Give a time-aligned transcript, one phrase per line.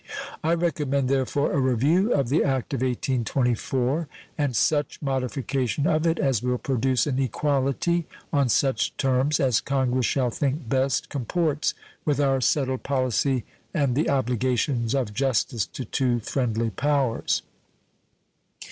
[0.43, 6.17] I recommend, therefore, a review of the act of 1824, and such modification of it
[6.17, 12.19] as will produce an equality on such terms as Congress shall think best comports with
[12.19, 13.45] our settled policy
[13.75, 17.43] and the obligations of justice to two friendly powers.